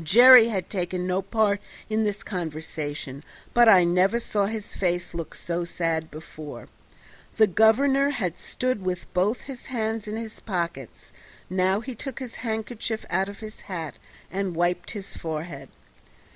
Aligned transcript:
Jerry 0.00 0.46
had 0.46 0.70
taken 0.70 1.04
no 1.04 1.20
part 1.20 1.60
in 1.88 2.04
this 2.04 2.22
conversation, 2.22 3.24
but 3.52 3.68
I 3.68 3.82
never 3.82 4.20
saw 4.20 4.46
his 4.46 4.76
face 4.76 5.14
look 5.14 5.34
so 5.34 5.64
sad 5.64 6.12
before. 6.12 6.68
The 7.38 7.48
governor 7.48 8.10
had 8.10 8.38
stood 8.38 8.82
with 8.84 9.12
both 9.14 9.40
his 9.40 9.66
hands 9.66 10.06
in 10.06 10.14
his 10.14 10.38
pockets; 10.38 11.10
now 11.50 11.80
he 11.80 11.96
took 11.96 12.20
his 12.20 12.36
handkerchief 12.36 13.04
out 13.10 13.28
of 13.28 13.40
his 13.40 13.62
hat 13.62 13.98
and 14.30 14.54
wiped 14.54 14.92
his 14.92 15.16
forehead. 15.16 15.68